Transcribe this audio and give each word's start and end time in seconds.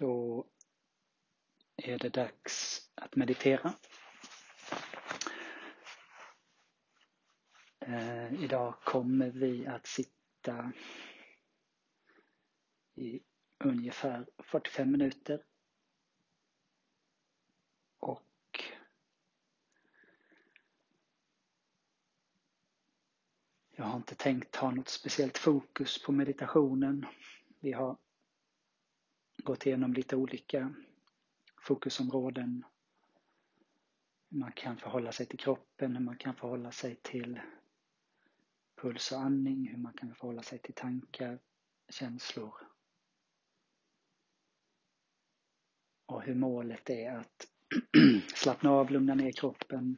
Då 0.00 0.46
är 1.76 1.98
det 1.98 2.08
dags 2.08 2.80
att 2.94 3.16
meditera. 3.16 3.74
Eh, 7.80 8.44
idag 8.44 8.74
kommer 8.84 9.30
vi 9.30 9.66
att 9.66 9.86
sitta 9.86 10.72
i 12.94 13.20
ungefär 13.58 14.26
45 14.38 14.90
minuter. 14.92 15.44
Och 17.98 18.64
jag 23.70 23.84
har 23.84 23.96
inte 23.96 24.14
tänkt 24.14 24.56
ha 24.56 24.70
något 24.70 24.88
speciellt 24.88 25.38
fokus 25.38 26.02
på 26.02 26.12
meditationen. 26.12 27.06
Vi 27.58 27.72
har 27.72 27.96
gått 29.44 29.66
igenom 29.66 29.92
lite 29.92 30.16
olika 30.16 30.74
fokusområden. 31.60 32.64
Hur 34.30 34.38
man 34.38 34.52
kan 34.52 34.76
förhålla 34.76 35.12
sig 35.12 35.26
till 35.26 35.38
kroppen, 35.38 35.96
hur 35.96 36.04
man 36.04 36.16
kan 36.16 36.34
förhålla 36.34 36.72
sig 36.72 36.96
till 37.02 37.40
puls 38.76 39.12
och 39.12 39.20
andning, 39.20 39.68
hur 39.68 39.78
man 39.78 39.92
kan 39.92 40.14
förhålla 40.14 40.42
sig 40.42 40.58
till 40.58 40.74
tankar, 40.74 41.38
känslor. 41.88 42.54
Och 46.06 46.22
hur 46.22 46.34
målet 46.34 46.90
är 46.90 47.16
att 47.16 47.46
slappna 48.34 48.70
av, 48.70 48.90
lugna 48.90 49.14
ner 49.14 49.32
kroppen 49.32 49.96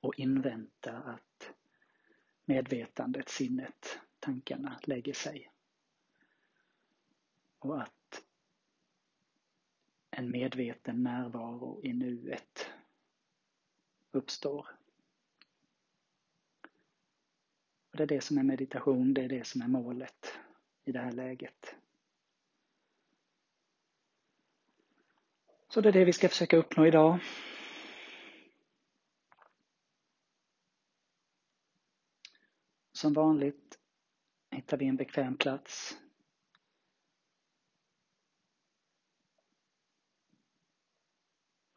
och 0.00 0.18
invänta 0.18 0.92
att 0.92 1.52
medvetandet, 2.44 3.28
sinnet, 3.28 3.98
tankarna 4.18 4.80
lägger 4.82 5.14
sig. 5.14 5.50
Och 7.58 7.82
att 7.82 7.95
en 10.18 10.30
medveten 10.30 11.02
närvaro 11.02 11.80
i 11.82 11.92
nuet 11.92 12.70
uppstår. 14.10 14.66
Och 17.90 17.96
det 17.96 18.02
är 18.02 18.06
det 18.06 18.20
som 18.20 18.38
är 18.38 18.42
meditation, 18.42 19.14
det 19.14 19.22
är 19.24 19.28
det 19.28 19.46
som 19.46 19.62
är 19.62 19.68
målet 19.68 20.38
i 20.84 20.92
det 20.92 20.98
här 20.98 21.12
läget. 21.12 21.76
Så 25.68 25.80
det 25.80 25.88
är 25.88 25.92
det 25.92 26.04
vi 26.04 26.12
ska 26.12 26.28
försöka 26.28 26.56
uppnå 26.56 26.86
idag. 26.86 27.18
Som 32.92 33.12
vanligt 33.12 33.78
hittar 34.50 34.76
vi 34.76 34.86
en 34.86 34.96
bekväm 34.96 35.36
plats 35.36 35.96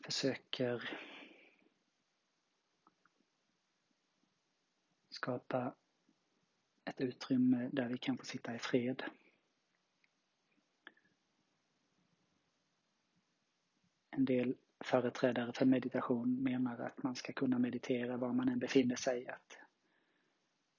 försöker 0.10 0.90
skapa 5.10 5.76
ett 6.86 7.02
utrymme 7.02 7.70
där 7.72 7.90
vi 7.90 7.98
kan 7.98 8.18
få 8.18 8.26
sitta 8.26 8.56
i 8.56 8.60
fred. 8.60 9.04
En 14.10 14.26
del 14.26 14.56
företrädare 14.80 15.54
för 15.54 15.66
meditation 15.66 16.44
menar 16.44 16.80
att 16.80 17.04
man 17.04 17.16
ska 17.16 17.34
kunna 17.34 17.60
meditera 17.60 18.18
var 18.18 18.34
man 18.34 18.50
än 18.50 18.60
befinner 18.60 18.96
sig. 18.96 19.28
Att 19.28 19.58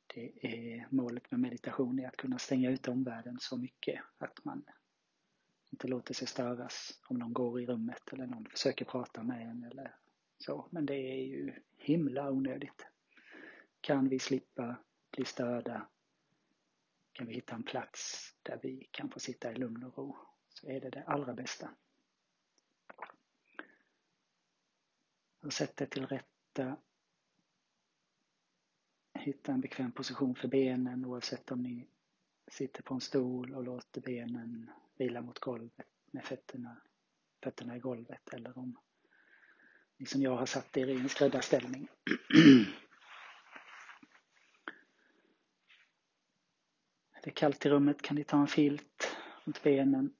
det 0.06 0.46
är 0.46 0.86
målet 0.90 1.30
med 1.30 1.40
meditation 1.40 1.98
är 1.98 2.08
att 2.08 2.16
kunna 2.16 2.38
stänga 2.38 2.70
ut 2.70 2.88
omvärlden 2.88 3.38
så 3.40 3.56
mycket 3.56 4.02
att 4.18 4.44
man 4.44 4.64
inte 5.70 5.88
låter 5.88 6.14
sig 6.14 6.28
störas 6.28 7.00
om 7.06 7.18
någon 7.18 7.32
går 7.32 7.60
i 7.60 7.66
rummet 7.66 8.12
eller 8.12 8.26
någon 8.26 8.46
försöker 8.46 8.84
prata 8.84 9.22
med 9.22 9.50
en 9.50 9.64
eller 9.64 9.94
så. 10.38 10.68
Men 10.70 10.86
det 10.86 10.94
är 10.94 11.24
ju 11.24 11.52
himla 11.76 12.30
onödigt. 12.30 12.86
Kan 13.80 14.08
vi 14.08 14.18
slippa 14.18 14.76
bli 15.10 15.24
störda, 15.24 15.88
kan 17.12 17.26
vi 17.26 17.34
hitta 17.34 17.54
en 17.54 17.62
plats 17.62 18.30
där 18.42 18.60
vi 18.62 18.88
kan 18.90 19.10
få 19.10 19.20
sitta 19.20 19.52
i 19.52 19.54
lugn 19.54 19.84
och 19.84 19.98
ro, 19.98 20.18
så 20.48 20.66
är 20.66 20.80
det 20.80 20.90
det 20.90 21.04
allra 21.04 21.34
bästa. 21.34 21.70
Och 25.42 25.52
sätt 25.52 25.76
dig 25.76 25.88
till 25.88 26.06
rätta. 26.06 26.76
Hitta 29.14 29.52
en 29.52 29.60
bekväm 29.60 29.92
position 29.92 30.34
för 30.34 30.48
benen 30.48 31.04
oavsett 31.04 31.50
om 31.50 31.62
ni 31.62 31.88
sitter 32.46 32.82
på 32.82 32.94
en 32.94 33.00
stol 33.00 33.54
och 33.54 33.64
låter 33.64 34.00
benen 34.00 34.70
vila 35.00 35.20
mot 35.22 35.38
golvet 35.38 35.86
med 36.10 36.24
fötterna, 36.24 36.82
fötterna 37.42 37.76
i 37.76 37.78
golvet 37.78 38.32
eller 38.32 38.58
om 38.58 38.78
ni 39.96 40.06
som 40.06 40.22
jag 40.22 40.36
har 40.36 40.46
satt 40.46 40.76
er 40.76 40.86
i 40.86 41.00
en 41.00 41.08
skräddarställning. 41.08 41.88
Är 47.12 47.22
det 47.22 47.30
kallt 47.30 47.66
i 47.66 47.68
rummet 47.68 48.02
kan 48.02 48.16
ni 48.16 48.24
ta 48.24 48.40
en 48.40 48.46
filt 48.46 49.16
runt 49.44 49.62
benen. 49.62 50.16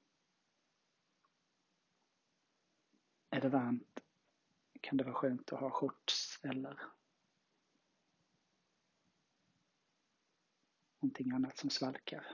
Är 3.31 3.41
det 3.41 3.49
varmt 3.49 4.01
kan 4.81 4.97
det 4.97 5.05
vara 5.05 5.15
skönt 5.15 5.53
att 5.53 5.61
ha 5.61 5.71
shorts 5.71 6.41
eller 6.43 6.81
någonting 11.01 11.33
annat 11.33 11.59
som 11.59 11.71
svalkar. 11.71 12.27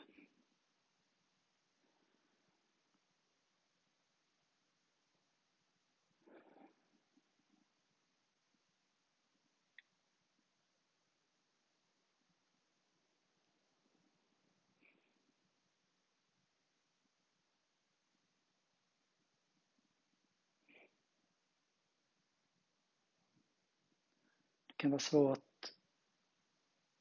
Kan 24.86 24.90
vara 24.90 25.00
svårt 25.00 25.72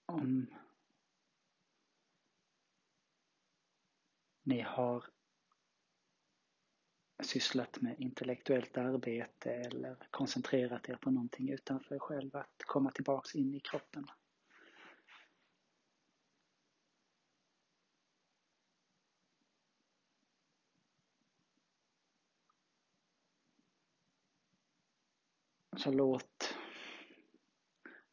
om 0.06 0.48
ni 4.44 4.62
har 4.62 5.06
sysslat 7.24 7.82
med 7.82 8.00
intellektuellt 8.00 8.78
arbete 8.78 9.54
eller 9.54 10.08
koncentrerat 10.12 10.90
er 10.90 10.96
på 10.96 11.12
någonting 11.12 11.50
utanför 11.50 11.96
er 11.96 12.00
själv, 12.00 12.36
att 12.36 12.64
komma 12.66 12.92
tillbaks 12.92 13.36
in 13.36 13.56
i 13.56 13.60
kroppen. 13.60 14.08
Så 25.78 25.92
låt 25.92 26.56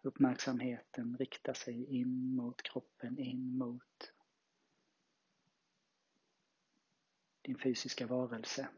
uppmärksamheten 0.02 1.16
riktar 1.16 1.54
sig 1.54 1.84
in 1.84 2.34
mot 2.34 2.62
kroppen, 2.62 3.18
in 3.18 3.58
mot 3.58 4.12
din 7.42 7.58
fysiska 7.58 8.06
varelse. 8.06 8.68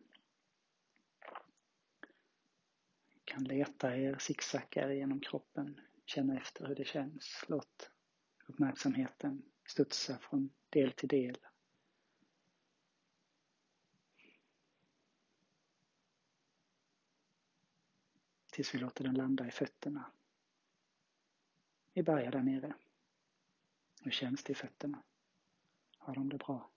kan 3.35 3.45
leta 3.45 3.97
er, 3.97 4.19
zigzacka 4.19 4.83
er 4.83 4.91
genom 4.91 5.21
kroppen, 5.21 5.81
känna 6.07 6.37
efter 6.37 6.67
hur 6.67 6.75
det 6.75 6.85
känns. 6.85 7.45
Låt 7.49 7.91
uppmärksamheten 8.47 9.43
studsa 9.67 10.19
från 10.19 10.51
del 10.69 10.93
till 10.93 11.09
del. 11.09 11.39
Tills 18.53 18.75
vi 18.75 18.79
låter 18.79 19.05
den 19.05 19.15
landa 19.15 19.47
i 19.47 19.51
fötterna. 19.51 20.13
Vi 21.95 22.03
börjar 22.03 22.31
där 22.31 22.43
nere. 22.43 22.75
Hur 24.03 24.11
känns 24.11 24.45
det 24.45 24.53
i 24.53 24.55
fötterna? 24.55 25.03
Har 25.99 26.15
de 26.15 26.29
det 26.29 26.39
bra? 26.39 26.71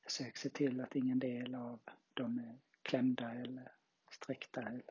Försök 0.00 0.36
se 0.36 0.48
till 0.48 0.80
att 0.80 0.96
ingen 0.96 1.18
del 1.18 1.54
av 1.54 1.80
dem 2.14 2.38
är 2.38 2.58
klämda 2.82 3.34
eller 3.34 3.72
sträckta 4.10 4.62
eller 4.62 4.82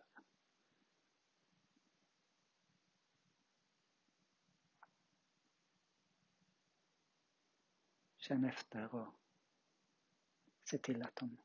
Känn 8.29 8.45
efter 8.45 8.95
och 8.95 9.13
se 10.63 10.77
till 10.77 11.03
att 11.03 11.15
de 11.15 11.37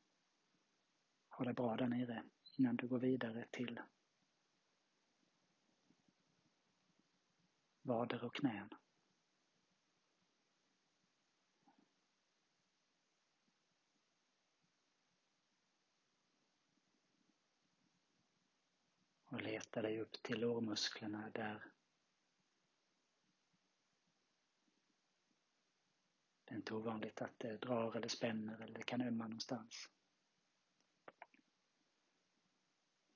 har 1.29 1.45
det 1.45 1.53
bra 1.53 1.75
där 1.75 1.87
nere 1.87 2.23
innan 2.57 2.75
du 2.75 2.87
går 2.87 2.99
vidare 2.99 3.45
till 3.51 3.81
vader 7.81 8.23
och 8.23 8.35
knän. 8.35 8.69
Och 19.25 19.41
leta 19.41 19.81
dig 19.81 20.01
upp 20.01 20.13
till 20.23 20.39
lårmusklerna 20.39 21.29
där 21.33 21.74
det 26.45 26.53
är 26.53 26.55
inte 26.55 26.73
ovanligt 26.73 27.21
att 27.21 27.39
det 27.39 27.57
drar 27.57 27.95
eller 27.95 28.07
spänner 28.07 28.61
eller 28.61 28.81
kan 28.81 29.01
ömma 29.01 29.23
någonstans. 29.23 29.89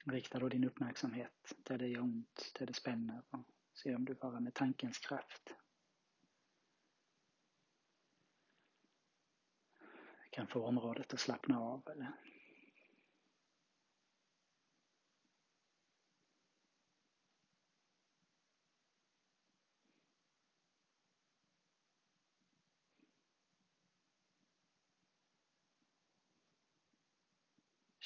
Rikta 0.05 0.39
då 0.39 0.49
din 0.49 0.63
uppmärksamhet 0.63 1.53
där 1.57 1.77
det 1.77 1.87
gör 1.87 2.01
ont, 2.01 2.51
där 2.59 2.65
det 2.65 2.73
spänner 2.73 3.23
och 3.29 3.45
se 3.73 3.95
om 3.95 4.05
du 4.05 4.13
bara 4.13 4.39
med 4.39 4.53
tankens 4.53 4.97
kraft 4.97 5.55
kan 10.29 10.47
få 10.47 10.65
området 10.65 11.13
att 11.13 11.19
slappna 11.19 11.59
av 11.59 11.89
eller 11.89 12.11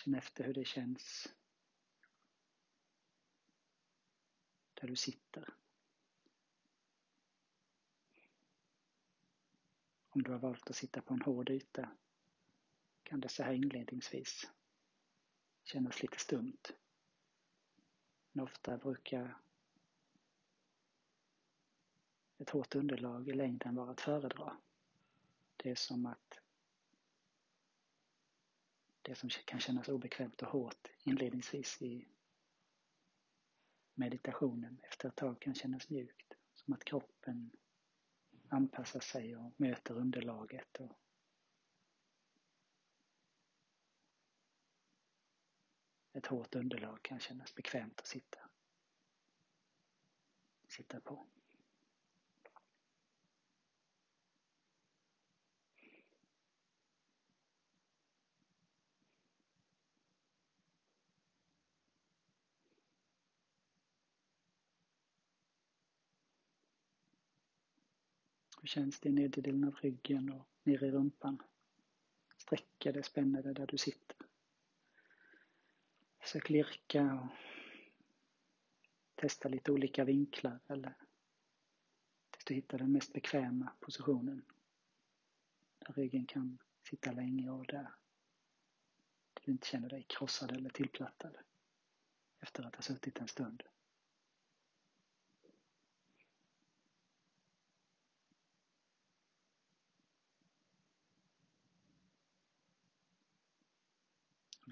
Känn 0.03 0.15
efter 0.15 0.43
hur 0.43 0.53
det 0.53 0.65
känns 0.65 1.33
där 4.73 4.87
du 4.87 4.95
sitter. 4.95 5.53
Om 10.09 10.23
du 10.23 10.31
har 10.31 10.39
valt 10.39 10.69
att 10.69 10.75
sitta 10.75 11.01
på 11.01 11.13
en 11.13 11.21
hård 11.21 11.49
yta 11.49 11.89
kan 13.03 13.19
det 13.19 13.29
så 13.29 13.43
här 13.43 13.53
inledningsvis 13.53 14.51
kännas 15.63 16.01
lite 16.01 16.19
stumt. 16.19 16.73
Men 18.31 18.43
ofta 18.43 18.77
brukar 18.77 19.37
ett 22.37 22.49
hårt 22.49 22.75
underlag 22.75 23.29
i 23.29 23.33
längden 23.33 23.75
vara 23.75 23.91
att 23.91 24.01
föredra. 24.01 24.57
Det 25.57 25.71
är 25.71 25.75
som 25.75 26.05
att 26.05 26.42
det 29.03 29.15
som 29.15 29.29
kan 29.29 29.59
kännas 29.59 29.89
obekvämt 29.89 30.41
och 30.41 30.47
hårt 30.47 30.87
inledningsvis 31.03 31.81
i 31.81 32.07
meditationen 33.93 34.79
efter 34.83 35.09
ett 35.09 35.15
tag 35.15 35.41
kan 35.41 35.55
kännas 35.55 35.89
mjukt. 35.89 36.33
Som 36.53 36.73
att 36.73 36.83
kroppen 36.83 37.51
anpassar 38.49 38.99
sig 38.99 39.35
och 39.35 39.53
möter 39.57 39.93
underlaget. 39.97 40.79
Och 40.79 40.99
ett 46.13 46.25
hårt 46.25 46.55
underlag 46.55 47.03
kan 47.03 47.19
kännas 47.19 47.55
bekvämt 47.55 47.99
att 47.99 48.07
sitta, 48.07 48.49
sitta 50.67 51.01
på. 51.01 51.27
Hur 68.63 68.67
känns 68.67 68.99
det 68.99 69.09
i 69.09 69.11
nedre 69.11 69.41
delen 69.41 69.63
av 69.63 69.75
ryggen 69.75 70.31
och 70.31 70.47
ner 70.63 70.83
i 70.83 70.91
rumpan? 70.91 71.41
Sträcker 72.37 72.93
det, 72.93 73.03
spänner 73.03 73.43
det 73.43 73.53
där 73.53 73.67
du 73.67 73.77
sitter. 73.77 74.17
Försök 76.19 76.49
lirka 76.49 77.13
och 77.13 77.27
testa 79.15 79.49
lite 79.49 79.71
olika 79.71 80.03
vinklar 80.03 80.59
eller 80.67 80.93
tills 82.31 82.45
du 82.45 82.53
hittar 82.53 82.77
den 82.77 82.91
mest 82.91 83.13
bekväma 83.13 83.71
positionen. 83.79 84.45
Där 85.79 85.93
ryggen 85.93 86.25
kan 86.25 86.57
sitta 86.83 87.11
länge 87.11 87.49
och 87.49 87.65
där 87.65 87.93
du 89.33 89.51
inte 89.51 89.67
känner 89.67 89.89
dig 89.89 90.03
krossad 90.03 90.51
eller 90.51 90.69
tillplattad 90.69 91.37
efter 92.39 92.63
att 92.63 92.75
ha 92.75 92.81
suttit 92.81 93.19
en 93.19 93.27
stund. 93.27 93.63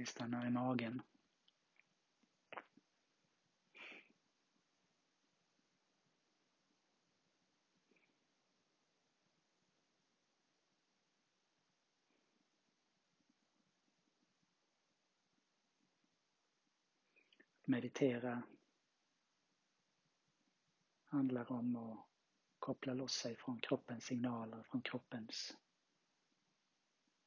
Vi 0.01 0.06
stannar 0.06 0.48
i 0.48 0.50
magen. 0.50 1.01
Meditera 17.65 18.44
handlar 21.06 21.51
om 21.51 21.75
att 21.75 22.07
koppla 22.59 22.94
loss 22.94 23.13
sig 23.13 23.36
från 23.36 23.59
kroppens 23.59 24.06
signaler, 24.06 24.63
från 24.63 24.81
kroppens 24.81 25.57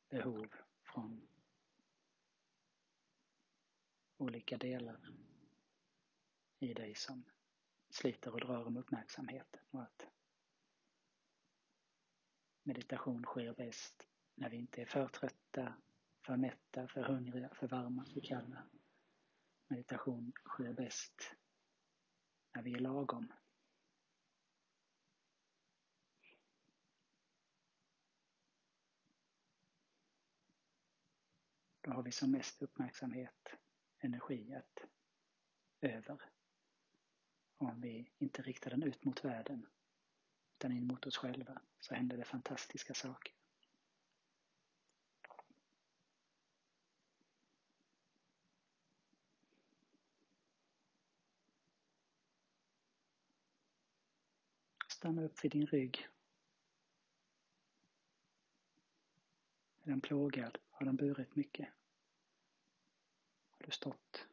behov, 0.08 0.48
från 0.84 1.28
olika 4.24 4.58
delar 4.58 5.00
i 6.58 6.74
dig 6.74 6.94
som 6.94 7.24
sliter 7.90 8.32
och 8.32 8.40
drar 8.40 8.64
om 8.64 8.76
uppmärksamheten 8.76 9.60
och 9.70 9.82
att 9.82 10.06
meditation 12.62 13.22
sker 13.22 13.54
bäst 13.54 14.08
när 14.34 14.50
vi 14.50 14.56
inte 14.56 14.82
är 14.82 14.86
för 14.86 15.08
trötta, 15.08 15.74
för 16.26 16.36
mätta, 16.36 16.88
för 16.88 17.02
hungriga, 17.02 17.54
för 17.54 17.68
varma, 17.68 18.04
för 18.04 18.20
kalla. 18.20 18.68
Meditation 19.68 20.32
sker 20.44 20.72
bäst 20.72 21.36
när 22.54 22.62
vi 22.62 22.74
är 22.74 22.78
lagom. 22.78 23.32
Då 31.80 31.90
har 31.90 32.02
vi 32.02 32.12
som 32.12 32.30
mest 32.30 32.62
uppmärksamhet 32.62 33.54
energi 34.04 34.54
att 34.54 34.84
över. 35.80 36.20
Om 37.56 37.80
vi 37.80 38.10
inte 38.18 38.42
riktar 38.42 38.70
den 38.70 38.82
ut 38.82 39.04
mot 39.04 39.24
världen 39.24 39.66
utan 40.56 40.72
in 40.72 40.86
mot 40.86 41.06
oss 41.06 41.16
själva 41.16 41.60
så 41.80 41.94
händer 41.94 42.16
det 42.16 42.24
fantastiska 42.24 42.94
saker. 42.94 43.34
Stanna 54.88 55.22
upp 55.22 55.44
vid 55.44 55.50
din 55.50 55.66
rygg. 55.66 56.08
Är 59.82 59.90
den 59.90 60.00
plågad? 60.00 60.58
Har 60.70 60.86
den 60.86 60.96
burit 60.96 61.36
mycket? 61.36 61.68
Du 63.64 63.70
stått 63.70 64.26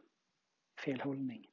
fel 0.85 1.01
hållning. 1.01 1.47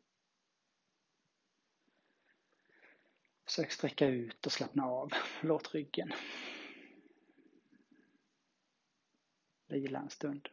Försök 3.45 3.73
sträcka 3.73 4.07
ut 4.07 4.47
och 4.47 4.53
slappna 4.53 4.85
av. 4.85 5.11
Låt 5.43 5.75
ryggen 5.75 6.13
vila 9.69 9.99
en 9.99 10.11
stund. 10.11 10.49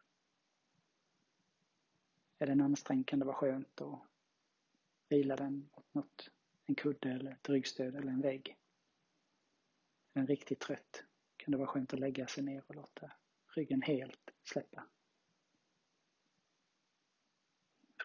Är 2.37 2.47
den 2.47 2.61
ansträngd 2.61 3.07
kan 3.07 3.19
det 3.19 3.25
vara 3.25 3.35
skönt 3.35 3.81
att 3.81 3.99
vila 5.09 5.35
den 5.35 5.69
mot 5.75 5.93
något, 5.93 6.29
en 6.65 6.75
kudde 6.75 7.09
eller 7.09 7.31
ett 7.31 7.49
ryggstöd 7.49 7.95
eller 7.95 8.11
en 8.11 8.21
vägg. 8.21 8.57
Är 10.13 10.19
den 10.19 10.27
riktigt 10.27 10.59
trött 10.59 11.03
kan 11.37 11.51
det 11.51 11.57
vara 11.57 11.67
skönt 11.67 11.93
att 11.93 11.99
lägga 11.99 12.27
sig 12.27 12.43
ner 12.43 12.63
och 12.67 12.75
låta 12.75 13.11
ryggen 13.47 13.81
helt 13.81 14.31
släppa. 14.43 14.87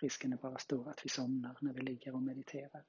Risken 0.00 0.33
är 0.33 0.37
bara 0.37 0.59
stor 0.59 0.88
att 0.88 1.04
vi 1.04 1.09
somnar 1.09 1.57
när 1.61 1.73
vi 1.73 1.80
ligger 1.80 2.14
och 2.14 2.23
mediterar. 2.23 2.85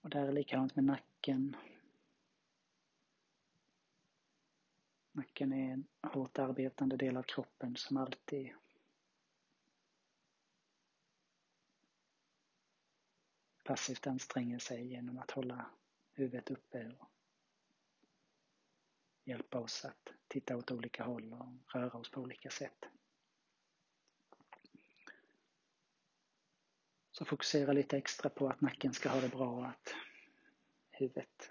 Och 0.00 0.10
där 0.10 0.28
är 0.28 0.32
likadant 0.32 0.76
med 0.76 0.84
nacken. 0.84 1.56
Nacken 5.12 5.52
är 5.52 5.72
en 5.72 5.86
hårt 6.02 6.38
arbetande 6.38 6.96
del 6.96 7.16
av 7.16 7.22
kroppen 7.22 7.76
som 7.76 7.96
alltid 7.96 8.52
passivt 13.68 14.06
anstränger 14.06 14.58
sig 14.58 14.86
genom 14.86 15.18
att 15.18 15.30
hålla 15.30 15.70
huvudet 16.12 16.50
uppe 16.50 16.92
och 16.98 17.08
hjälpa 19.24 19.58
oss 19.58 19.84
att 19.84 20.08
titta 20.28 20.56
åt 20.56 20.70
olika 20.70 21.04
håll 21.04 21.32
och 21.32 21.74
röra 21.74 21.98
oss 21.98 22.10
på 22.10 22.20
olika 22.20 22.50
sätt. 22.50 22.84
Så 27.10 27.24
fokusera 27.24 27.72
lite 27.72 27.96
extra 27.96 28.30
på 28.30 28.48
att 28.48 28.60
nacken 28.60 28.94
ska 28.94 29.08
ha 29.08 29.20
det 29.20 29.28
bra 29.28 29.50
och 29.50 29.66
att 29.66 29.94
huvudet 30.90 31.50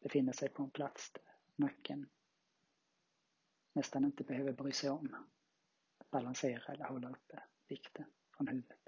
befinner 0.00 0.32
sig 0.32 0.48
på 0.48 0.62
en 0.62 0.70
plats 0.70 1.10
där 1.12 1.22
nacken 1.56 2.08
nästan 3.72 4.04
inte 4.04 4.24
behöver 4.24 4.52
bry 4.52 4.72
sig 4.72 4.90
om 4.90 5.16
att 5.98 6.10
balansera 6.10 6.72
eller 6.72 6.84
hålla 6.84 7.10
uppe 7.10 7.42
vikten 7.68 8.04
från 8.36 8.48
huvudet. 8.48 8.79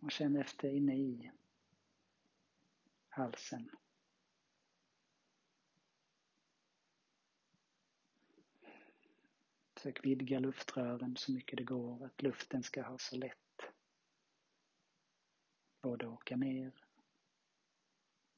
Och 0.00 0.10
känn 0.10 0.36
efter 0.36 0.68
inne 0.68 0.96
i 0.96 1.30
halsen. 3.08 3.70
Försök 9.74 10.04
vidga 10.04 10.38
luftrören 10.38 11.16
så 11.16 11.32
mycket 11.32 11.56
det 11.56 11.64
går, 11.64 12.04
att 12.04 12.22
luften 12.22 12.62
ska 12.62 12.82
ha 12.82 12.98
så 12.98 13.16
lätt 13.16 13.38
både 15.80 16.06
åka 16.06 16.36
ner 16.36 16.72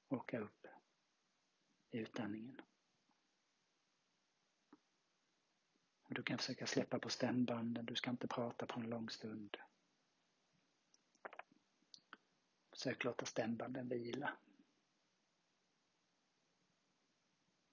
och 0.08 0.16
åka 0.16 0.38
upp 0.38 0.66
i 1.90 1.98
utandningen. 1.98 2.60
Och 6.02 6.14
du 6.14 6.22
kan 6.22 6.38
försöka 6.38 6.66
släppa 6.66 6.98
på 6.98 7.08
stämbanden, 7.08 7.86
du 7.86 7.94
ska 7.94 8.10
inte 8.10 8.28
prata 8.28 8.66
på 8.66 8.80
en 8.80 8.90
lång 8.90 9.10
stund. 9.10 9.56
Försök 12.80 13.04
låta 13.04 13.26
stämbanden 13.26 13.88
vila. 13.88 14.38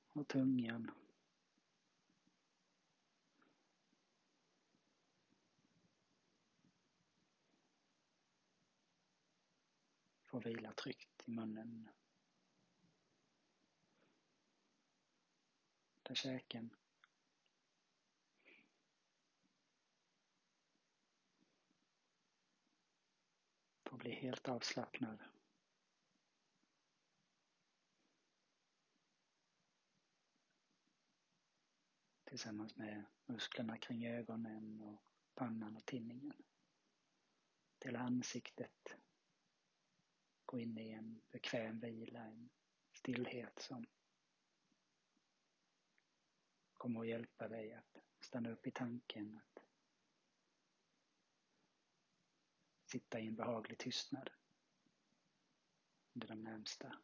Och 0.08 0.28
tungan. 0.28 0.92
Får 10.26 10.42
vila 10.42 10.74
tryggt 10.74 11.24
i 11.26 11.32
munnen. 11.32 11.90
Där 16.04 16.16
käken 16.16 16.76
får 23.84 23.97
bli 24.08 24.16
helt 24.16 24.48
avslappnad. 24.48 25.24
Tillsammans 32.24 32.76
med 32.76 33.06
musklerna 33.26 33.78
kring 33.78 34.08
ögonen 34.08 34.82
och 34.82 35.02
pannan 35.36 35.76
och 35.76 35.86
tinningen. 35.86 36.44
Till 37.80 37.96
ansiktet. 37.96 38.96
Gå 40.46 40.60
in 40.60 40.78
i 40.78 40.92
en 40.92 41.22
bekväm 41.32 41.80
vila, 41.80 42.20
en 42.20 42.50
stillhet 42.94 43.60
som 43.60 43.86
kommer 46.74 47.00
att 47.00 47.08
hjälpa 47.08 47.48
dig 47.48 47.74
att 47.74 47.98
stanna 48.20 48.50
upp 48.50 48.68
i 48.68 48.72
tanken, 48.72 49.38
att 49.38 49.67
sitta 52.88 53.20
i 53.20 53.28
en 53.28 53.36
behaglig 53.36 53.78
tystnad 53.78 54.30
under 56.14 56.28
de 56.28 56.44
närmsta 56.44 56.96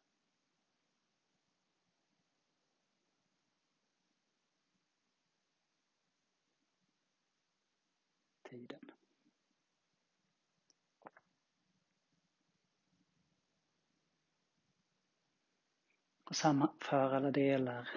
tiden. 8.42 8.90
Och 16.24 16.36
sammanför 16.36 17.14
alla 17.14 17.30
delar. 17.30 17.90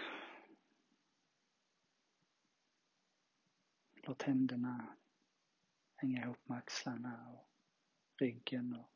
Låt 3.94 4.22
händerna 4.22 4.98
hänga 5.96 6.22
ihop 6.22 6.48
med 6.50 6.58
axlarna 6.58 7.30
och 7.30 7.47
ryggen 8.18 8.74
och 8.74 8.92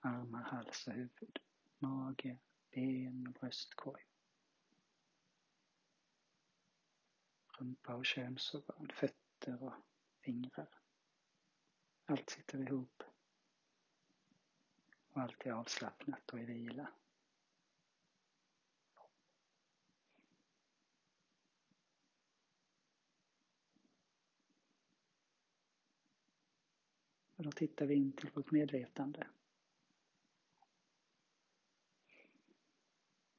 armar, 0.00 0.42
hals 0.42 0.86
och 0.86 0.92
huvud, 0.92 1.38
mage, 1.78 2.38
ben 2.70 3.26
och 3.26 3.32
bröstkorg. 3.32 4.02
Rumpa 7.48 7.94
och 7.94 8.06
könsorgan, 8.06 8.90
fötter 8.94 9.62
och 9.62 9.74
fingrar. 10.20 10.68
Allt 12.04 12.30
sitter 12.30 12.58
ihop 12.58 13.02
och 15.08 15.20
allt 15.20 15.46
är 15.46 15.52
avslappnat 15.52 16.30
och 16.30 16.40
i 16.40 16.44
vila. 16.44 16.88
Och 27.36 27.44
då 27.44 27.52
tittar 27.52 27.86
vi 27.86 27.94
in 27.94 28.12
till 28.12 28.30
vårt 28.30 28.50
medvetande. 28.50 29.26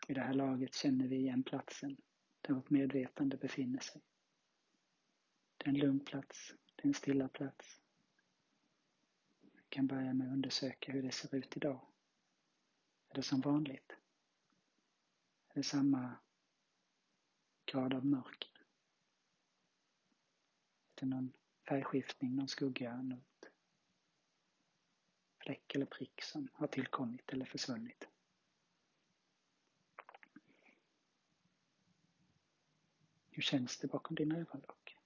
I 0.07 0.13
det 0.13 0.21
här 0.21 0.33
laget 0.33 0.73
känner 0.73 1.07
vi 1.07 1.15
igen 1.15 1.43
platsen 1.43 1.97
där 2.41 2.53
vårt 2.53 2.69
medvetande 2.69 3.37
befinner 3.37 3.79
sig. 3.79 4.01
Det 5.57 5.65
är 5.65 5.69
en 5.69 5.79
lugn 5.79 5.99
plats, 5.99 6.55
det 6.75 6.83
är 6.83 6.87
en 6.87 6.93
stilla 6.93 7.27
plats. 7.27 7.81
Vi 9.41 9.63
kan 9.69 9.87
börja 9.87 10.13
med 10.13 10.27
att 10.27 10.33
undersöka 10.33 10.91
hur 10.91 11.03
det 11.03 11.11
ser 11.11 11.35
ut 11.35 11.57
idag. 11.57 11.87
Är 13.09 13.15
det 13.15 13.23
som 13.23 13.41
vanligt? 13.41 13.91
Är 15.49 15.55
det 15.55 15.63
samma 15.63 16.15
grad 17.65 17.93
av 17.93 18.05
mörker? 18.05 18.51
Är 20.95 20.99
det 21.01 21.05
någon 21.05 21.33
färgskiftning, 21.69 22.35
någon 22.35 22.47
skugga, 22.47 23.01
något 23.01 23.34
fläck 25.45 25.75
eller 25.75 25.85
prick 25.85 26.21
som 26.21 26.49
har 26.53 26.67
tillkommit 26.67 27.33
eller 27.33 27.45
försvunnit. 27.45 28.07
Hur 33.29 33.41
känns 33.41 33.77
det 33.77 33.87
bakom 33.87 34.15
dina 34.15 34.37
ögonlock? 34.37 34.97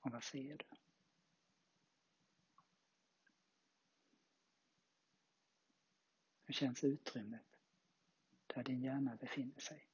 Och 0.00 0.10
vad 0.10 0.24
ser 0.24 0.56
du? 0.56 0.64
Hur 6.44 6.54
känns 6.54 6.84
utrymmet 6.84 7.57
där 8.54 8.64
din 8.64 8.82
hjärna 8.82 9.16
befinner 9.16 9.60
sig. 9.60 9.88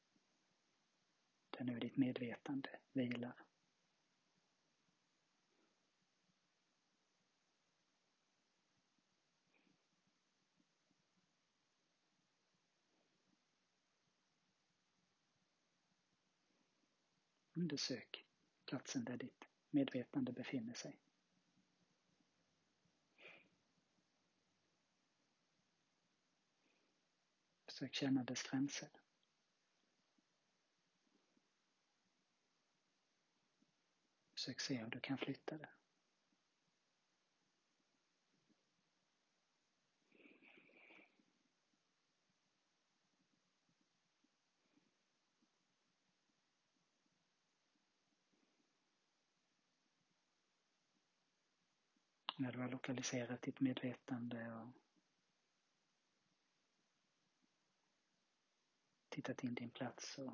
Där 1.50 1.64
nu 1.64 1.78
ditt 1.78 1.96
medvetande 1.96 2.80
vilar. 2.92 3.44
Undersök 17.56 18.26
platsen 18.66 19.04
där 19.04 19.16
ditt 19.16 19.44
medvetande 19.70 20.32
befinner 20.32 20.74
sig. 20.74 21.00
försökt 27.84 27.94
känna 27.94 28.24
dess 28.24 28.42
gränser. 28.42 28.88
Försök 34.32 34.60
se 34.60 34.84
om 34.84 34.90
du 34.90 35.00
kan 35.00 35.18
flytta 35.18 35.58
det. 35.58 35.68
när 52.36 52.52
du 52.52 52.60
har 52.60 52.68
lokaliserat 52.68 53.42
ditt 53.42 53.60
medvetande 53.60 54.52
och 54.52 54.83
tittat 59.14 59.44
in 59.44 59.54
din 59.54 59.70
plats 59.70 60.18
och 60.18 60.32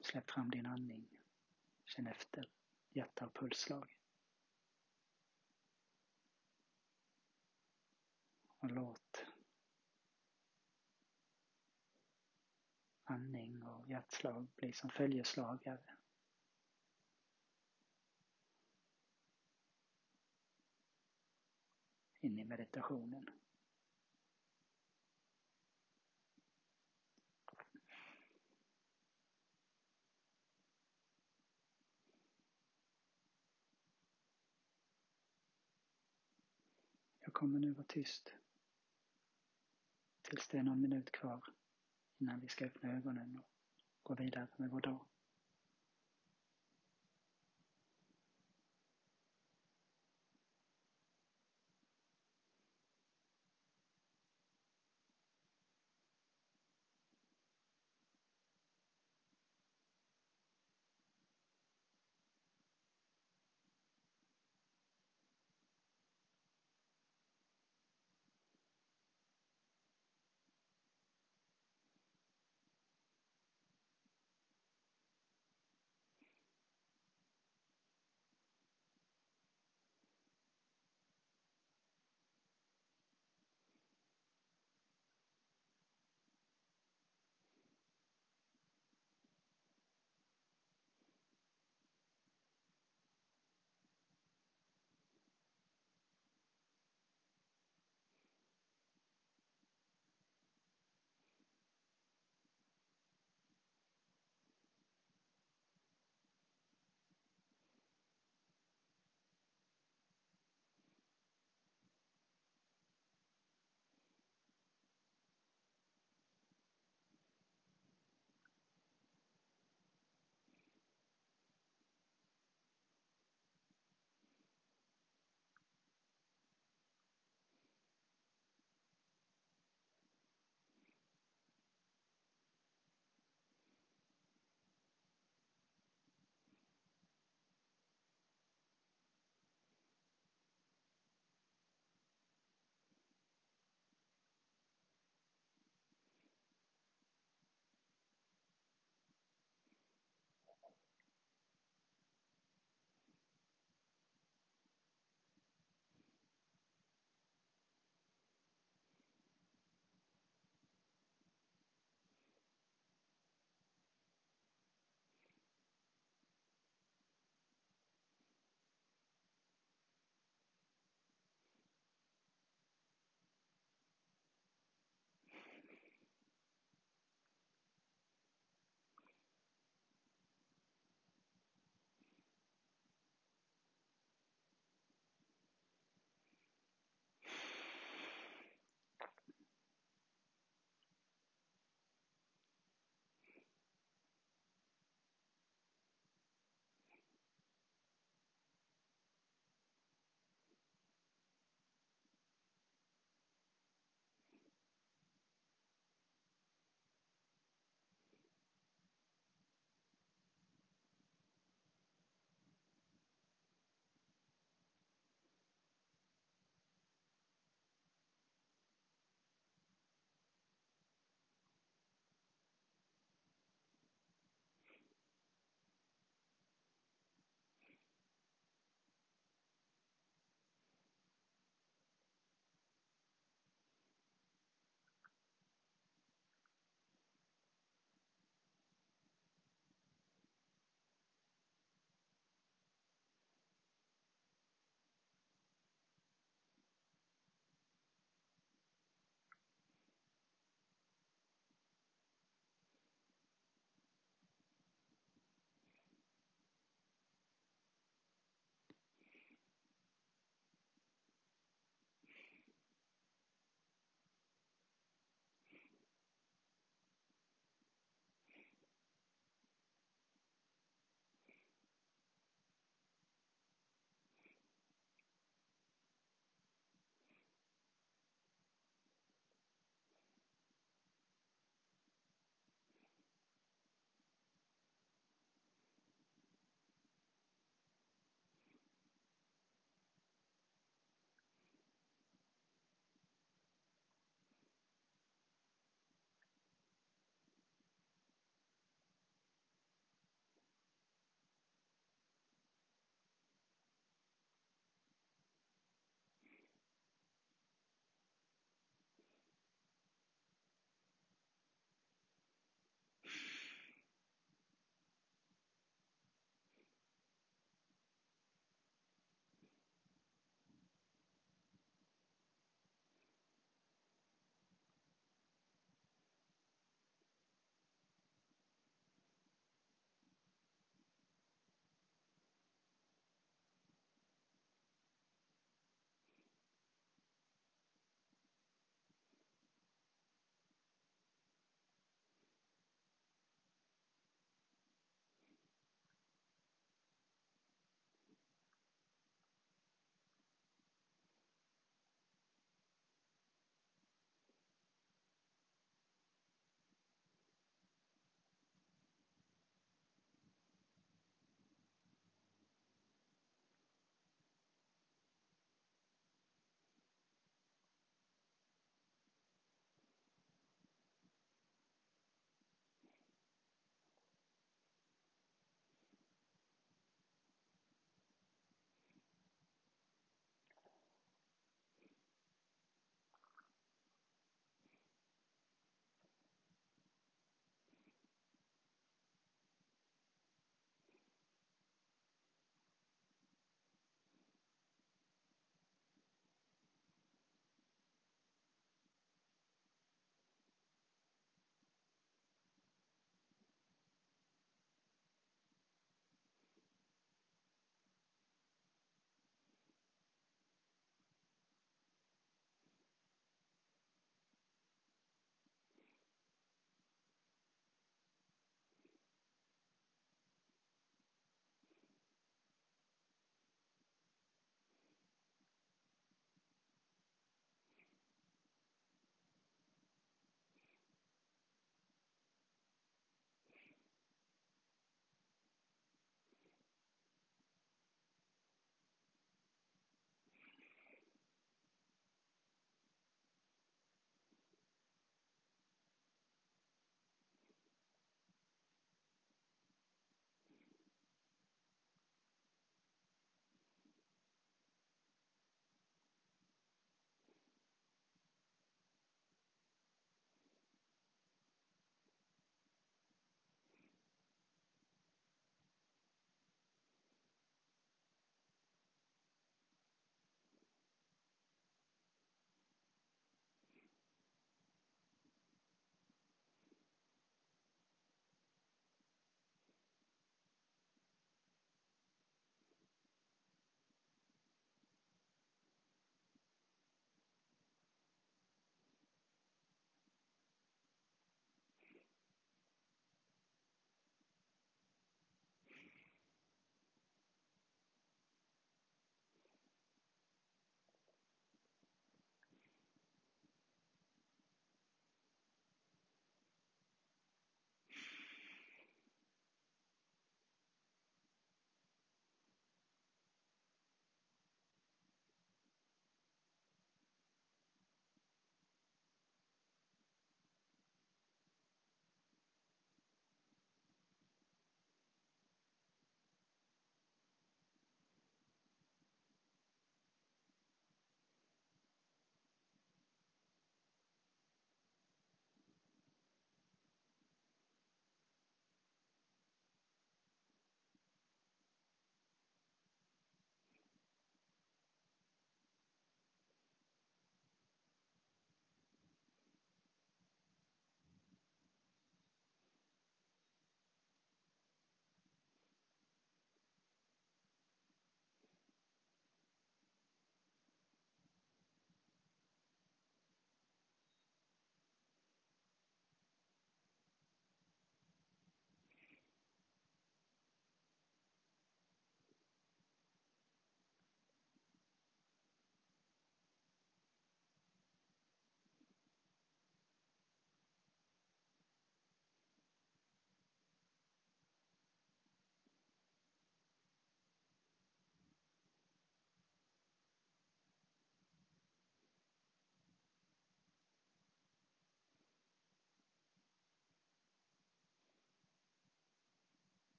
släpp 0.00 0.30
fram 0.30 0.50
din 0.50 0.66
andning. 0.66 1.08
Känn 1.84 2.06
efter 2.06 2.50
hjärta 2.90 3.26
och 3.26 3.34
pulsslag. 3.34 3.98
Och 8.58 8.70
låt 8.70 9.26
andning 13.04 13.62
och 13.62 13.88
hjärtslag 13.88 14.46
bli 14.56 14.72
som 14.72 14.90
följeslagare. 14.90 15.97
In 22.20 22.38
i 22.38 22.44
meditationen. 22.44 23.26
Jag 37.20 37.32
kommer 37.32 37.58
nu 37.58 37.72
vara 37.72 37.84
tyst 37.84 38.34
tills 40.22 40.48
det 40.48 40.58
är 40.58 40.62
någon 40.62 40.80
minut 40.80 41.10
kvar 41.10 41.44
innan 42.18 42.40
vi 42.40 42.48
ska 42.48 42.66
öppna 42.66 42.92
ögonen 42.96 43.36
och 43.38 43.44
gå 44.02 44.14
vidare 44.14 44.46
med 44.56 44.70
vår 44.70 44.80
dag. 44.80 45.06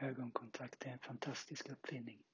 Ögonkontakt 0.00 0.86
är 0.86 0.90
en 0.90 0.98
fantastisk 0.98 1.68
uppfinning. 1.68 2.24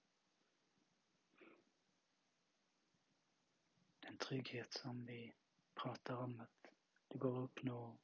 Den 4.01 4.19
trygghet 4.19 4.73
som 4.73 5.07
vi 5.07 5.35
pratar 5.75 6.17
om 6.17 6.41
att 6.41 6.73
det 7.09 7.19
går 7.19 7.39
att 7.39 7.51
uppnå, 7.51 7.99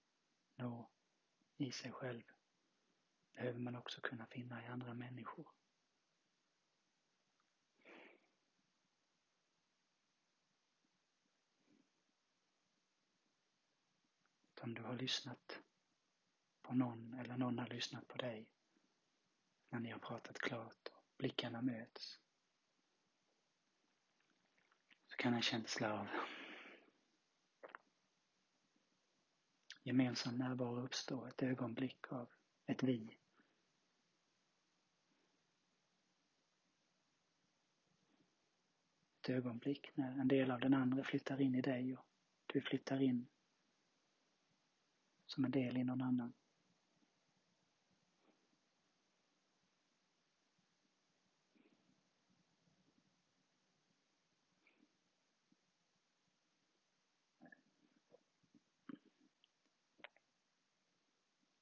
nå 0.56 0.90
i 1.56 1.72
sig 1.72 1.92
själv 1.92 2.22
behöver 3.32 3.58
man 3.58 3.76
också 3.76 4.00
kunna 4.00 4.26
finna 4.26 4.64
i 4.64 4.66
andra 4.66 4.94
människor. 4.94 5.48
Om 14.62 14.74
du 14.74 14.82
har 14.82 14.96
lyssnat 14.96 15.62
på 16.62 16.74
någon 16.74 17.14
eller 17.14 17.36
någon 17.36 17.58
har 17.58 17.66
lyssnat 17.68 18.08
på 18.08 18.18
dig 18.18 18.48
när 19.70 19.80
ni 19.80 19.90
har 19.90 19.98
pratat 19.98 20.38
klart 20.38 20.88
och 20.88 21.14
blickarna 21.16 21.62
möts 21.62 22.20
så 25.06 25.16
kan 25.16 25.34
en 25.34 25.42
känsla 25.42 26.00
av 26.00 26.08
gemensam 29.82 30.36
närvaro 30.36 30.84
uppstå, 30.84 31.26
ett 31.26 31.42
ögonblick 31.42 32.12
av 32.12 32.28
ett 32.66 32.82
vi. 32.82 33.18
Ett 39.20 39.28
ögonblick 39.28 39.96
när 39.96 40.18
en 40.18 40.28
del 40.28 40.50
av 40.50 40.60
den 40.60 40.74
andra 40.74 41.04
flyttar 41.04 41.40
in 41.40 41.54
i 41.54 41.60
dig 41.60 41.96
och 41.96 42.06
du 42.46 42.60
flyttar 42.60 43.02
in 43.02 43.26
som 45.26 45.44
en 45.44 45.50
del 45.50 45.76
i 45.76 45.84
någon 45.84 46.02
annan. 46.02 46.32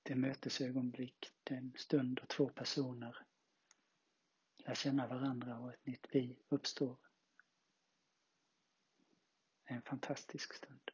Det 0.08 0.14
mötesögonblick, 0.14 1.32
den 1.44 1.72
stund 1.76 2.16
då 2.16 2.26
två 2.26 2.48
personer 2.48 3.16
lär 4.56 4.74
känna 4.74 5.06
varandra 5.06 5.58
och 5.58 5.72
ett 5.72 5.86
nytt 5.86 6.06
vi 6.12 6.38
uppstår. 6.48 6.96
En 9.64 9.82
fantastisk 9.82 10.54
stund. 10.54 10.90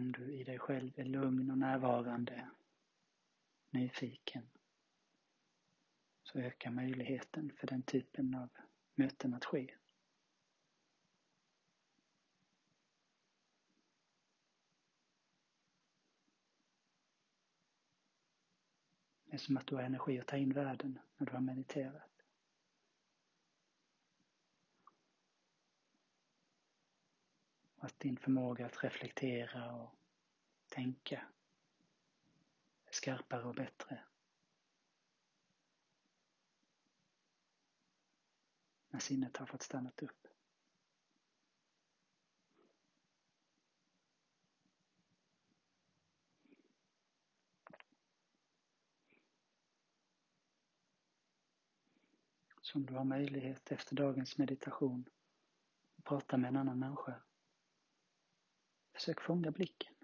Om 0.00 0.12
du 0.12 0.32
i 0.32 0.44
dig 0.44 0.58
själv 0.58 0.98
är 0.98 1.04
lugn 1.04 1.50
och 1.50 1.58
närvarande, 1.58 2.50
nyfiken, 3.70 4.50
så 6.22 6.38
ökar 6.38 6.70
möjligheten 6.70 7.52
för 7.56 7.66
den 7.66 7.82
typen 7.82 8.34
av 8.34 8.48
möten 8.94 9.34
att 9.34 9.44
ske. 9.44 9.74
Det 19.24 19.32
är 19.34 19.38
som 19.38 19.56
att 19.56 19.66
du 19.66 19.74
har 19.74 19.82
energi 19.82 20.20
att 20.20 20.26
ta 20.26 20.36
in 20.36 20.52
världen 20.52 20.98
när 21.16 21.26
du 21.26 21.32
har 21.32 21.40
mediterat. 21.40 22.09
Att 27.80 28.00
din 28.00 28.16
förmåga 28.16 28.66
att 28.66 28.84
reflektera 28.84 29.74
och 29.74 29.94
tänka 30.68 31.28
är 32.84 32.92
skarpare 32.92 33.44
och 33.44 33.54
bättre. 33.54 34.04
När 38.88 39.00
sinnet 39.00 39.36
har 39.36 39.46
fått 39.46 39.62
stannat 39.62 40.02
upp. 40.02 40.28
Så 52.62 52.78
om 52.78 52.86
du 52.86 52.94
har 52.94 53.04
möjlighet 53.04 53.72
efter 53.72 53.96
dagens 53.96 54.38
meditation 54.38 55.04
att 55.96 56.04
prata 56.04 56.36
med 56.36 56.48
en 56.48 56.56
annan 56.56 56.78
människa 56.78 57.22
Försök 59.00 59.20
fånga 59.20 59.50
blicken. 59.50 59.94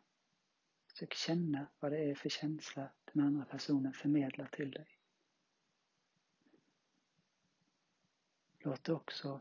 Försök 0.87 1.15
känna 1.15 1.67
vad 1.81 1.93
det 1.93 1.99
är 1.99 2.15
för 2.15 2.29
känsla 2.29 2.93
den 3.13 3.25
andra 3.25 3.45
personen 3.45 3.93
förmedlar 3.93 4.47
till 4.47 4.71
dig. 4.71 4.99
Låt 8.59 8.85
det 8.85 8.93
också 8.93 9.41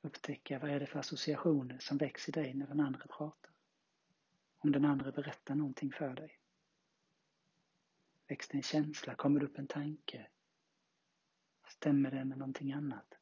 upptäcka 0.00 0.58
vad 0.58 0.70
är 0.70 0.80
det 0.80 0.86
för 0.86 0.98
associationer 0.98 1.78
som 1.78 1.98
väcks 1.98 2.28
i 2.28 2.32
dig 2.32 2.54
när 2.54 2.66
den 2.66 2.80
andra 2.80 3.06
pratar. 3.06 3.50
Om 4.58 4.72
den 4.72 4.84
andra 4.84 5.12
berättar 5.12 5.54
någonting 5.54 5.92
för 5.92 6.14
dig. 6.14 6.40
Väcks 8.26 8.48
det 8.48 8.56
en 8.56 8.62
känsla? 8.62 9.14
Kommer 9.14 9.40
det 9.40 9.46
upp 9.46 9.58
en 9.58 9.66
tanke? 9.66 10.26
Stämmer 11.68 12.10
det 12.10 12.24
med 12.24 12.38
någonting 12.38 12.72
annat? 12.72 13.13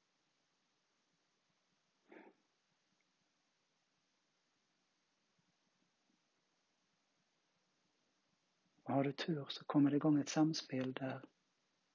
Och 8.93 8.97
har 8.97 9.05
du 9.05 9.13
tur 9.13 9.47
så 9.49 9.65
kommer 9.65 9.91
det 9.91 9.97
igång 9.97 10.21
ett 10.21 10.29
samspel 10.29 10.93
där 10.93 11.23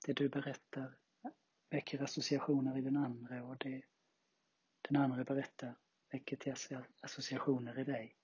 det 0.06 0.14
du 0.14 0.30
berättar 0.30 0.98
väcker 1.70 2.04
associationer 2.04 2.78
i 2.78 2.82
den 2.82 2.98
andra 2.98 3.44
och 3.44 3.58
det 3.58 3.82
den 4.82 5.02
andra 5.02 5.24
berättar 5.24 5.76
väcker 6.12 6.36
till 6.36 6.54
associationer 7.02 7.80
i 7.80 7.84
dig. 7.84 8.16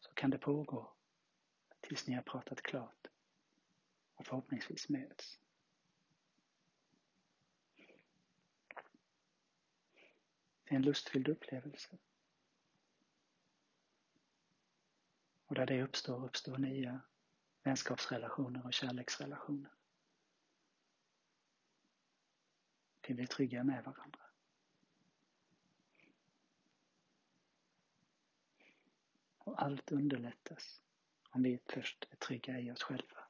Så 0.00 0.14
kan 0.14 0.30
det 0.30 0.38
pågå 0.38 0.92
tills 1.80 2.06
ni 2.06 2.14
har 2.14 2.22
pratat 2.22 2.62
klart 2.62 3.06
och 4.14 4.26
förhoppningsvis 4.26 4.88
möts. 4.88 5.38
Det 10.64 10.74
är 10.74 10.76
en 10.76 10.82
lustfylld 10.82 11.28
upplevelse. 11.28 11.98
Och 15.46 15.54
där 15.54 15.66
det 15.66 15.82
uppstår, 15.82 16.24
uppstår 16.24 16.58
nya 16.58 17.00
vänskapsrelationer 17.66 18.66
och 18.66 18.72
kärleksrelationer. 18.72 19.70
Vi 23.08 23.14
blir 23.14 23.26
trygga 23.26 23.64
med 23.64 23.84
varandra. 23.84 24.20
Och 29.38 29.62
allt 29.62 29.92
underlättas 29.92 30.82
om 31.30 31.42
vi 31.42 31.58
först 31.66 32.08
är 32.10 32.16
trygga 32.16 32.60
i 32.60 32.70
oss 32.70 32.82
själva. 32.82 33.26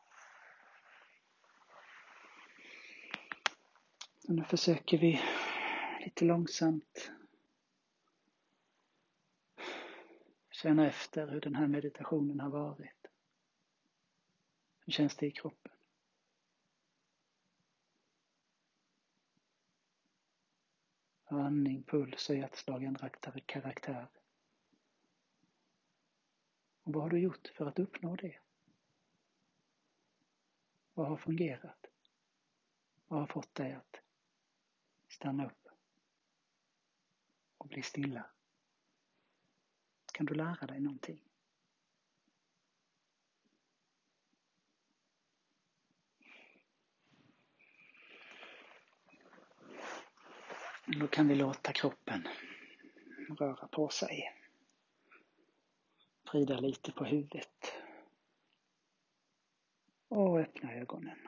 Och 4.29 4.35
nu 4.35 4.45
försöker 4.45 4.99
vi 4.99 5.21
lite 6.05 6.25
långsamt 6.25 7.11
känna 10.51 10.87
efter 10.87 11.27
hur 11.27 11.41
den 11.41 11.55
här 11.55 11.67
meditationen 11.67 12.41
har 12.41 12.51
varit. 12.51 13.07
Hur 14.87 14.93
känns 14.93 15.17
det 15.17 15.27
i 15.27 15.31
kroppen? 15.31 15.73
Andning, 21.25 21.83
puls 21.83 22.31
och 22.31 22.37
hjärtslag 22.37 22.85
ändrar 22.85 23.09
karaktär. 23.47 24.09
Och 26.83 26.93
vad 26.93 27.03
har 27.03 27.11
du 27.11 27.19
gjort 27.19 27.49
för 27.49 27.67
att 27.67 27.79
uppnå 27.79 28.17
det? 28.17 28.39
Vad 30.95 31.09
har 31.09 31.17
fungerat? 31.17 31.87
Vad 33.07 33.21
har 33.21 33.27
fått 33.27 33.55
dig 33.55 33.73
att 33.73 34.01
stanna 35.09 35.47
upp 35.47 35.69
och 37.59 37.69
bli 37.69 37.83
stilla? 37.83 38.31
Kan 40.13 40.27
du 40.27 40.35
lära 40.35 40.67
dig 40.67 40.81
någonting? 40.81 41.26
Då 50.87 51.07
kan 51.07 51.29
vi 51.29 51.35
låta 51.35 51.73
kroppen 51.73 52.29
röra 53.39 53.69
på 53.69 53.89
sig. 53.89 54.33
Vrida 56.33 56.61
lite 56.61 56.93
på 56.93 57.05
huvudet. 57.05 57.73
Och 60.09 60.39
öppna 60.39 60.73
ögonen. 60.75 61.19